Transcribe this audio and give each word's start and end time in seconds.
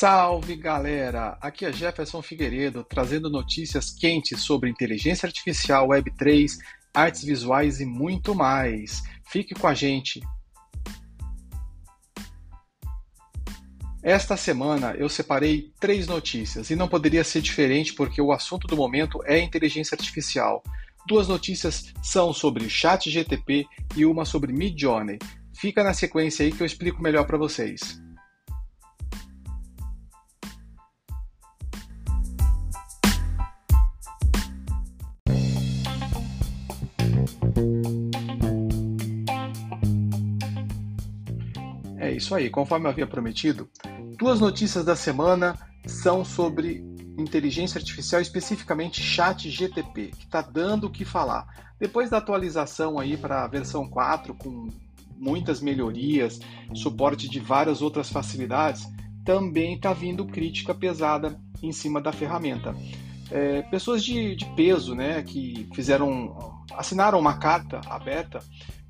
Salve 0.00 0.56
galera! 0.56 1.36
Aqui 1.42 1.66
é 1.66 1.70
Jefferson 1.70 2.22
Figueiredo 2.22 2.82
trazendo 2.82 3.28
notícias 3.28 3.90
quentes 3.90 4.40
sobre 4.40 4.70
inteligência 4.70 5.26
artificial, 5.26 5.88
Web3, 5.88 6.52
artes 6.94 7.22
visuais 7.22 7.82
e 7.82 7.84
muito 7.84 8.34
mais. 8.34 9.02
Fique 9.30 9.54
com 9.54 9.66
a 9.66 9.74
gente! 9.74 10.22
Esta 14.02 14.38
semana 14.38 14.94
eu 14.94 15.06
separei 15.06 15.70
três 15.78 16.06
notícias 16.06 16.70
e 16.70 16.76
não 16.76 16.88
poderia 16.88 17.22
ser 17.22 17.42
diferente 17.42 17.92
porque 17.92 18.22
o 18.22 18.32
assunto 18.32 18.66
do 18.66 18.76
momento 18.76 19.22
é 19.26 19.38
inteligência 19.38 19.94
artificial. 19.94 20.62
Duas 21.06 21.28
notícias 21.28 21.92
são 22.02 22.32
sobre 22.32 22.64
o 22.64 22.70
Chat 22.70 23.10
GTP 23.10 23.66
e 23.94 24.06
uma 24.06 24.24
sobre 24.24 24.50
Midjourney. 24.50 25.18
Fica 25.54 25.84
na 25.84 25.92
sequência 25.92 26.42
aí 26.42 26.52
que 26.52 26.62
eu 26.62 26.66
explico 26.66 27.02
melhor 27.02 27.26
para 27.26 27.36
vocês. 27.36 28.00
É 42.10 42.12
isso 42.12 42.34
aí, 42.34 42.50
conforme 42.50 42.86
eu 42.86 42.90
havia 42.90 43.06
prometido, 43.06 43.68
duas 44.18 44.40
notícias 44.40 44.84
da 44.84 44.96
semana 44.96 45.56
são 45.86 46.24
sobre 46.24 46.84
inteligência 47.16 47.78
artificial, 47.78 48.20
especificamente 48.20 49.00
Chat 49.00 49.48
GTP, 49.48 50.08
que 50.08 50.24
está 50.24 50.42
dando 50.42 50.88
o 50.88 50.90
que 50.90 51.04
falar. 51.04 51.46
Depois 51.78 52.10
da 52.10 52.18
atualização 52.18 52.98
aí 52.98 53.16
para 53.16 53.44
a 53.44 53.46
versão 53.46 53.88
4, 53.88 54.34
com 54.34 54.66
muitas 55.16 55.60
melhorias, 55.60 56.40
suporte 56.74 57.28
de 57.28 57.38
várias 57.38 57.80
outras 57.80 58.10
facilidades, 58.10 58.84
também 59.24 59.76
está 59.76 59.92
vindo 59.92 60.26
crítica 60.26 60.74
pesada 60.74 61.40
em 61.62 61.70
cima 61.70 62.00
da 62.00 62.10
ferramenta. 62.10 62.74
É, 63.30 63.62
pessoas 63.62 64.02
de, 64.02 64.34
de 64.34 64.46
peso, 64.56 64.96
né, 64.96 65.22
que 65.22 65.68
fizeram, 65.72 66.59
assinaram 66.76 67.18
uma 67.18 67.38
carta 67.38 67.80
aberta 67.86 68.40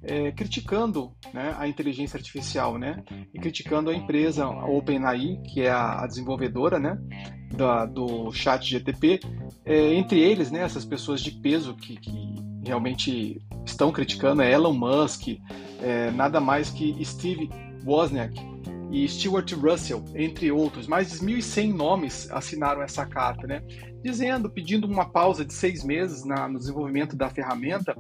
é, 0.03 0.33
criticando 0.33 1.13
né, 1.33 1.55
a 1.59 1.69
inteligência 1.69 2.17
artificial, 2.17 2.79
né, 2.79 3.03
e 3.35 3.39
criticando 3.39 3.91
a 3.91 3.95
empresa 3.95 4.47
OpenAI, 4.49 5.41
que 5.45 5.63
é 5.63 5.71
a, 5.71 6.03
a 6.03 6.07
desenvolvedora, 6.07 6.79
né, 6.79 6.99
da, 7.55 7.85
do 7.85 8.33
Chat 8.33 8.67
GTP, 8.67 9.21
é, 9.65 9.95
entre 9.95 10.21
eles, 10.21 10.51
né, 10.51 10.61
essas 10.61 10.85
pessoas 10.85 11.21
de 11.21 11.31
peso 11.31 11.75
que, 11.75 11.97
que 11.97 12.35
realmente 12.65 13.41
estão 13.65 13.93
criticando 13.93 14.43
é 14.43 14.53
Elon 14.53 14.73
Musk, 14.73 15.29
é, 15.83 16.11
nada 16.13 16.41
mais 16.41 16.71
que 16.71 17.05
Steve 17.05 17.51
Wozniak 17.85 18.50
e 18.93 19.07
Stuart 19.09 19.53
Russell, 19.53 20.05
entre 20.15 20.51
outros. 20.51 20.87
Mais 20.87 21.11
de 21.11 21.19
1.100 21.19 21.75
nomes 21.75 22.31
assinaram 22.31 22.83
essa 22.83 23.07
carta, 23.07 23.47
né? 23.47 23.63
Dizendo, 24.03 24.51
pedindo 24.51 24.87
uma 24.87 25.09
pausa 25.09 25.45
de 25.45 25.53
seis 25.53 25.85
meses 25.85 26.25
na, 26.25 26.49
no 26.49 26.59
desenvolvimento 26.59 27.17
da 27.17 27.29
ferramenta 27.29 27.95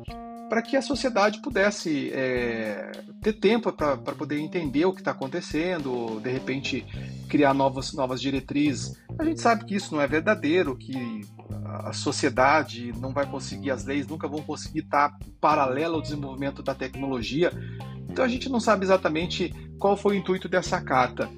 para 0.50 0.62
que 0.62 0.76
a 0.76 0.82
sociedade 0.82 1.40
pudesse 1.40 2.10
é, 2.12 2.90
ter 3.22 3.34
tempo 3.34 3.72
para 3.72 3.96
poder 3.96 4.40
entender 4.40 4.84
o 4.84 4.92
que 4.92 5.00
está 5.00 5.12
acontecendo, 5.12 6.18
de 6.20 6.28
repente 6.28 6.84
criar 7.28 7.54
novas, 7.54 7.92
novas 7.92 8.20
diretrizes. 8.20 9.00
A 9.16 9.24
gente 9.24 9.40
sabe 9.40 9.64
que 9.64 9.76
isso 9.76 9.94
não 9.94 10.02
é 10.02 10.08
verdadeiro, 10.08 10.76
que 10.76 11.20
a 11.64 11.92
sociedade 11.92 12.92
não 12.98 13.12
vai 13.12 13.26
conseguir, 13.26 13.70
as 13.70 13.84
leis 13.84 14.08
nunca 14.08 14.26
vão 14.26 14.42
conseguir 14.42 14.80
estar 14.80 15.16
paralela 15.40 15.94
ao 15.94 16.02
desenvolvimento 16.02 16.64
da 16.64 16.74
tecnologia. 16.74 17.52
Então 18.10 18.24
a 18.24 18.28
gente 18.28 18.48
não 18.48 18.60
sabe 18.60 18.84
exatamente 18.84 19.54
qual 19.78 19.96
foi 19.96 20.16
o 20.16 20.18
intuito 20.18 20.48
dessa 20.48 20.80
carta. 20.80 21.28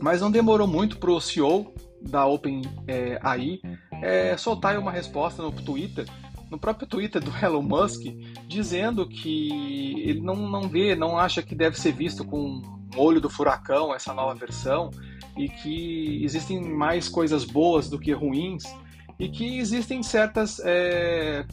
Mas 0.00 0.20
não 0.20 0.30
demorou 0.30 0.66
muito 0.66 0.98
para 0.98 1.10
o 1.10 1.20
CEO 1.20 1.72
da 2.00 2.24
OpenAI 2.26 3.60
é, 4.02 4.36
soltar 4.36 4.78
uma 4.78 4.92
resposta 4.92 5.42
no 5.42 5.52
Twitter 5.52 6.06
no 6.50 6.58
próprio 6.58 6.88
Twitter 6.88 7.22
do 7.22 7.30
Elon 7.44 7.62
Musk, 7.62 8.02
dizendo 8.46 9.06
que 9.06 10.02
ele 10.02 10.20
não, 10.20 10.34
não 10.34 10.62
vê, 10.62 10.94
não 10.94 11.18
acha 11.18 11.42
que 11.42 11.54
deve 11.54 11.78
ser 11.78 11.92
visto 11.92 12.24
com 12.24 12.38
um 12.38 12.62
olho 12.96 13.20
do 13.20 13.28
furacão 13.28 13.94
essa 13.94 14.14
nova 14.14 14.34
versão 14.34 14.90
e 15.36 15.48
que 15.48 16.24
existem 16.24 16.60
mais 16.62 17.08
coisas 17.08 17.44
boas 17.44 17.88
do 17.88 17.98
que 17.98 18.12
ruins 18.12 18.64
e 19.18 19.28
que 19.28 19.58
existem 19.58 20.02
certas 20.02 20.58
é, 20.64 21.44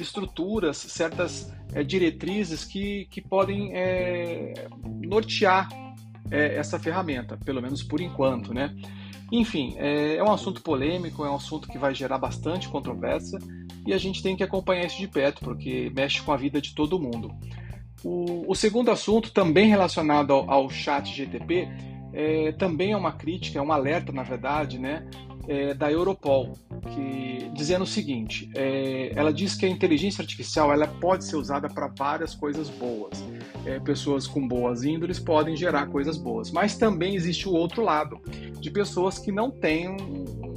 estruturas, 0.00 0.76
certas 0.76 1.52
é, 1.72 1.82
diretrizes 1.82 2.64
que, 2.64 3.06
que 3.10 3.20
podem 3.20 3.72
é, 3.74 4.68
nortear 5.02 5.68
é, 6.30 6.56
essa 6.56 6.78
ferramenta, 6.78 7.36
pelo 7.44 7.60
menos 7.60 7.82
por 7.82 8.00
enquanto, 8.00 8.52
né? 8.52 8.74
Enfim, 9.32 9.74
é, 9.76 10.22
um 10.22 10.32
assunto 10.32 10.60
polêmico, 10.60 11.24
é 11.24 11.30
um 11.30 11.36
assunto 11.36 11.68
que 11.68 11.78
vai 11.78 11.94
gerar 11.94 12.18
bastante 12.18 12.68
controvérsia 12.68 13.38
e 13.86 13.92
a 13.92 13.98
gente 13.98 14.22
tem 14.22 14.36
que 14.36 14.42
acompanhar 14.42 14.86
isso 14.86 14.98
de 14.98 15.06
perto, 15.06 15.44
porque 15.44 15.90
mexe 15.94 16.20
com 16.20 16.32
a 16.32 16.36
vida 16.36 16.60
de 16.60 16.74
todo 16.74 16.98
mundo. 16.98 17.32
O, 18.02 18.50
o 18.50 18.54
segundo 18.54 18.90
assunto, 18.90 19.30
também 19.32 19.68
relacionado 19.68 20.32
ao, 20.32 20.50
ao 20.50 20.70
chat 20.70 21.14
GTP, 21.14 21.68
também 22.58 22.90
é 22.90 22.96
uma 22.96 23.12
crítica, 23.12 23.60
é 23.60 23.62
um 23.62 23.70
alerta, 23.70 24.10
na 24.10 24.24
verdade, 24.24 24.80
né, 24.80 25.08
da 25.78 25.92
Europol, 25.92 26.54
que, 26.80 27.50
dizendo 27.54 27.82
o 27.82 27.86
seguinte: 27.86 28.50
é, 28.54 29.12
ela 29.14 29.32
diz 29.32 29.54
que 29.54 29.66
a 29.66 29.68
inteligência 29.68 30.22
artificial 30.22 30.72
ela 30.72 30.86
pode 30.86 31.24
ser 31.24 31.36
usada 31.36 31.68
para 31.68 31.88
várias 31.88 32.34
coisas 32.34 32.68
boas. 32.68 33.22
É, 33.64 33.78
pessoas 33.80 34.26
com 34.26 34.46
boas 34.46 34.84
índoles 34.84 35.18
podem 35.18 35.56
gerar 35.56 35.86
coisas 35.86 36.16
boas, 36.16 36.50
mas 36.50 36.76
também 36.76 37.14
existe 37.14 37.48
o 37.48 37.52
outro 37.52 37.82
lado, 37.82 38.20
de 38.58 38.70
pessoas 38.70 39.18
que 39.18 39.30
não 39.30 39.50
têm 39.50 39.96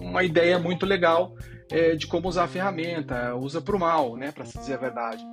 uma 0.02 0.24
ideia 0.24 0.58
muito 0.58 0.86
legal 0.86 1.36
é, 1.70 1.96
de 1.96 2.08
como 2.08 2.28
usar 2.28 2.44
a 2.44 2.48
ferramenta, 2.48 3.36
usa 3.36 3.60
para 3.62 3.76
o 3.76 3.80
mal, 3.80 4.16
né, 4.16 4.32
para 4.32 4.46
se 4.46 4.58
dizer 4.58 4.76
a 4.76 4.78
verdade. 4.78 5.24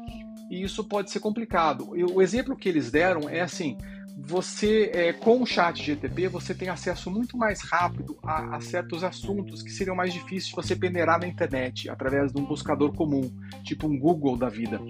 E 0.50 0.62
isso 0.62 0.83
pode 0.83 1.11
ser 1.11 1.21
complicado. 1.21 1.97
E 1.97 2.03
o 2.03 2.21
exemplo 2.21 2.56
que 2.56 2.69
eles 2.69 2.91
deram 2.91 3.29
é 3.29 3.41
assim: 3.41 3.79
você 4.22 4.91
é, 4.92 5.12
com 5.12 5.42
o 5.42 5.47
chat 5.47 5.82
GTP 5.82 6.28
você 6.28 6.54
tem 6.54 6.69
acesso 6.69 7.10
muito 7.10 7.36
mais 7.36 7.60
rápido 7.62 8.19
a, 8.22 8.56
a, 8.56 8.60
certos 8.60 9.03
assuntos 9.03 9.62
que 9.62 9.70
seriam 9.70 9.97
mais 9.97 10.12
difíceis 10.12 10.47
de 10.47 10.54
você 10.54 10.76
peneirar 10.76 11.19
na 11.19 11.26
internet 11.26 11.88
através 11.88 12.32
de 12.32 12.38
um 12.38 12.44
buscador 12.44 12.92
comum, 12.94 13.31
tipo 13.64 13.86
um 13.86 13.98
Google 13.98 14.36
da 14.36 14.48
vida. 14.48 14.81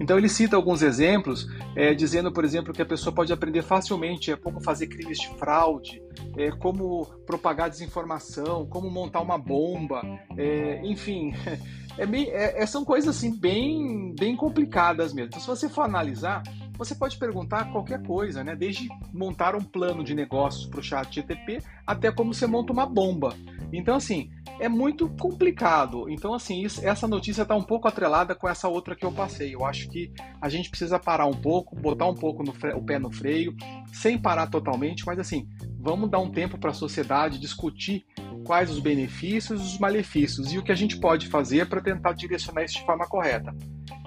Então 0.00 0.16
ele 0.16 0.28
cita 0.28 0.56
alguns 0.56 0.82
exemplos, 0.82 1.48
é, 1.74 1.94
dizendo, 1.94 2.32
por 2.32 2.44
exemplo, 2.44 2.72
que 2.72 2.82
a 2.82 2.86
pessoa 2.86 3.14
pode 3.14 3.32
aprender 3.32 3.62
facilmente 3.62 4.30
é, 4.30 4.36
como 4.36 4.60
fazer 4.60 4.86
crimes 4.86 5.18
de 5.18 5.28
fraude, 5.36 6.02
é, 6.36 6.50
como 6.50 7.06
propagar 7.26 7.68
desinformação, 7.68 8.66
como 8.66 8.90
montar 8.90 9.20
uma 9.20 9.38
bomba, 9.38 10.02
é, 10.36 10.80
enfim. 10.84 11.34
É, 11.98 12.62
é, 12.62 12.66
são 12.66 12.84
coisas 12.84 13.16
assim 13.16 13.34
bem, 13.34 14.14
bem 14.18 14.36
complicadas 14.36 15.14
mesmo. 15.14 15.28
Então, 15.28 15.40
se 15.40 15.46
você 15.46 15.66
for 15.66 15.80
analisar, 15.80 16.42
você 16.76 16.94
pode 16.94 17.16
perguntar 17.18 17.70
qualquer 17.72 18.02
coisa, 18.02 18.44
né? 18.44 18.54
Desde 18.54 18.88
montar 19.12 19.54
um 19.54 19.62
plano 19.62 20.04
de 20.04 20.14
negócios 20.14 20.66
para 20.66 20.80
o 20.80 20.82
chat 20.82 21.14
GTP 21.14 21.62
até 21.86 22.10
como 22.10 22.34
você 22.34 22.46
monta 22.46 22.72
uma 22.72 22.86
bomba. 22.86 23.34
Então, 23.72 23.96
assim, 23.96 24.30
é 24.60 24.68
muito 24.68 25.08
complicado. 25.20 26.08
Então, 26.08 26.34
assim, 26.34 26.64
isso, 26.64 26.86
essa 26.86 27.06
notícia 27.06 27.42
está 27.42 27.54
um 27.54 27.62
pouco 27.62 27.88
atrelada 27.88 28.34
com 28.34 28.48
essa 28.48 28.68
outra 28.68 28.94
que 28.94 29.04
eu 29.04 29.12
passei. 29.12 29.54
Eu 29.54 29.64
acho 29.64 29.88
que 29.88 30.12
a 30.40 30.48
gente 30.48 30.70
precisa 30.70 30.98
parar 30.98 31.26
um 31.26 31.34
pouco, 31.34 31.76
botar 31.76 32.06
um 32.06 32.14
pouco 32.14 32.42
o 32.42 32.82
pé 32.82 32.98
no 32.98 33.10
freio, 33.10 33.54
sem 33.92 34.18
parar 34.18 34.46
totalmente, 34.46 35.04
mas 35.06 35.18
assim, 35.18 35.48
vamos 35.78 36.10
dar 36.10 36.18
um 36.18 36.30
tempo 36.30 36.58
para 36.58 36.70
a 36.70 36.74
sociedade 36.74 37.38
discutir 37.38 38.04
quais 38.44 38.70
os 38.70 38.78
benefícios 38.78 39.60
e 39.60 39.64
os 39.64 39.78
malefícios 39.78 40.52
e 40.52 40.58
o 40.58 40.62
que 40.62 40.72
a 40.72 40.76
gente 40.76 40.98
pode 40.98 41.26
fazer 41.26 41.68
para 41.68 41.80
tentar 41.80 42.12
direcionar 42.12 42.64
isso 42.64 42.78
de 42.78 42.86
forma 42.86 43.06
correta. 43.06 43.54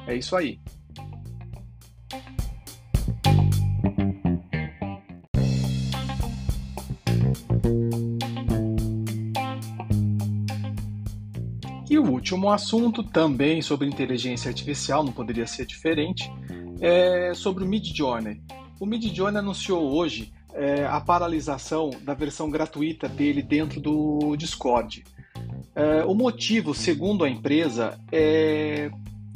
É 0.08 0.16
isso 0.16 0.35
aí. 0.35 0.59
E 11.90 11.97
o 11.97 12.03
último 12.03 12.52
assunto, 12.52 13.03
também 13.03 13.62
sobre 13.62 13.88
inteligência 13.88 14.50
artificial, 14.50 15.03
não 15.03 15.12
poderia 15.12 15.47
ser 15.47 15.66
diferente, 15.66 16.32
é 16.80 17.34
sobre 17.34 17.64
o 17.64 17.68
Midjourney. 17.68 18.40
O 18.80 18.86
Midjourney 18.86 19.40
anunciou 19.40 19.91
hoje 19.91 20.32
é, 20.53 20.86
a 20.86 21.02
paralisação 21.02 21.90
da 22.03 22.14
versão 22.14 22.50
gratuita 22.50 23.09
dele 23.09 23.41
dentro 23.41 23.82
do 23.82 24.36
Discord. 24.38 25.03
É, 25.76 26.03
o 26.06 26.14
motivo, 26.14 26.76
segundo 26.76 27.24
a 27.24 27.30
empresa, 27.30 28.00
é 28.12 28.92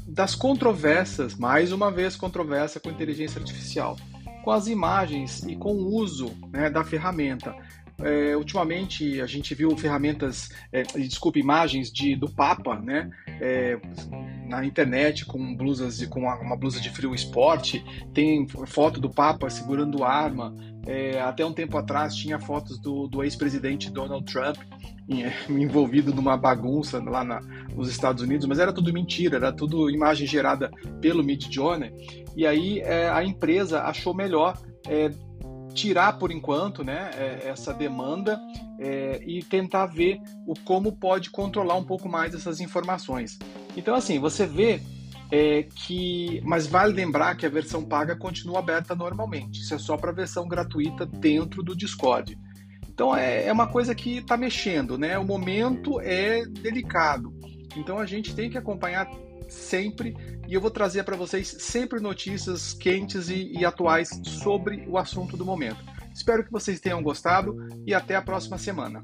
das 0.06 0.36
controvérsias, 0.36 1.36
mais 1.36 1.72
uma 1.72 1.90
vez 1.90 2.16
controvérsia 2.16 2.80
com 2.80 2.92
inteligência 2.92 3.40
artificial, 3.40 3.98
com 4.44 4.52
as 4.52 4.68
imagens 4.68 5.42
e 5.44 5.56
com 5.56 5.74
o 5.74 5.96
uso 5.96 6.32
né, 6.52 6.70
da 6.70 6.84
ferramenta. 6.84 7.56
É, 8.00 8.36
ultimamente 8.36 9.22
a 9.22 9.26
gente 9.26 9.54
viu 9.54 9.76
ferramentas, 9.78 10.50
é, 10.72 10.84
desculpe, 10.84 11.40
imagens 11.40 11.92
de, 11.92 12.16
do 12.16 12.30
Papa, 12.30 12.80
né? 12.80 13.10
É, 13.40 13.78
na 14.48 14.66
internet 14.66 15.26
com 15.26 15.56
blusas 15.56 16.06
com 16.08 16.22
uma, 16.22 16.56
blusa 16.56 16.80
de 16.80 16.90
frio 16.90 17.14
esporte, 17.14 17.84
tem 18.14 18.48
foto 18.68 19.00
do 19.00 19.10
Papa 19.10 19.50
segurando 19.50 20.04
arma. 20.04 20.56
É, 20.86 21.20
até 21.22 21.46
um 21.46 21.54
tempo 21.54 21.78
atrás 21.78 22.14
tinha 22.14 22.40
fotos 22.40 22.78
do, 22.78 23.08
do 23.08 23.24
ex-presidente 23.24 23.90
Donald 23.90 24.26
Trump 24.32 24.58
envolvido 25.50 26.14
numa 26.14 26.36
bagunça 26.36 27.02
lá 27.02 27.24
na, 27.24 27.40
nos 27.74 27.90
Estados 27.90 28.22
Unidos, 28.22 28.46
mas 28.46 28.60
era 28.60 28.74
tudo 28.74 28.92
mentira, 28.92 29.38
era 29.38 29.52
tudo 29.52 29.90
imagem 29.90 30.28
gerada 30.28 30.72
pelo 31.00 31.24
Mid 31.24 31.48
Journey. 31.50 31.92
E 32.36 32.46
aí 32.46 32.80
é, 32.80 33.10
a 33.10 33.24
empresa 33.24 33.84
achou 33.84 34.14
melhor 34.14 34.58
é, 34.88 35.12
tirar 35.74 36.14
por 36.14 36.32
enquanto 36.32 36.84
né, 36.84 37.12
é, 37.16 37.50
essa 37.50 37.74
demanda 37.74 38.40
é, 38.80 39.22
e 39.26 39.44
tentar 39.44 39.88
ver 39.88 40.22
o 40.46 40.54
como 40.60 40.92
pode 40.92 41.30
controlar 41.30 41.76
um 41.76 41.84
pouco 41.84 42.08
mais 42.08 42.34
essas 42.34 42.60
informações. 42.60 43.40
Então, 43.76 43.96
assim, 43.96 44.20
você 44.20 44.46
vê 44.46 44.82
é, 45.32 45.64
que. 45.64 46.40
Mas 46.44 46.68
vale 46.68 46.94
lembrar 46.94 47.36
que 47.36 47.46
a 47.46 47.50
versão 47.50 47.84
paga 47.84 48.16
continua 48.16 48.60
aberta 48.60 48.94
normalmente. 48.94 49.62
Isso 49.62 49.74
é 49.74 49.80
só 49.80 49.98
para 49.98 50.12
a 50.12 50.14
versão 50.14 50.48
gratuita 50.48 51.06
dentro 51.06 51.64
do 51.64 51.76
Discord. 51.76 52.38
Então 52.88 53.16
é, 53.16 53.48
é 53.48 53.52
uma 53.52 53.66
coisa 53.66 53.96
que 53.96 54.18
está 54.18 54.38
mexendo, 54.38 54.96
né? 54.96 55.18
O 55.18 55.26
momento 55.26 56.00
é 56.00 56.46
delicado. 56.46 57.34
Então 57.76 57.98
a 57.98 58.06
gente 58.06 58.36
tem 58.36 58.50
que 58.50 58.58
acompanhar 58.58 59.10
sempre 59.50 60.16
e 60.54 60.56
eu 60.56 60.62
vou 60.62 60.70
trazer 60.70 61.04
para 61.04 61.16
vocês 61.16 61.48
sempre 61.48 62.00
notícias 62.00 62.74
quentes 62.74 63.28
e, 63.28 63.54
e 63.58 63.66
atuais 63.66 64.22
sobre 64.24 64.86
o 64.88 65.00
assunto 65.00 65.36
do 65.36 65.44
momento. 65.44 65.84
Espero 66.14 66.44
que 66.46 66.52
vocês 66.52 66.80
tenham 66.80 67.02
gostado 67.02 67.58
e 67.88 67.92
até 67.92 68.16
a 68.16 68.22
próxima 68.22 68.60
semana. 68.60 69.04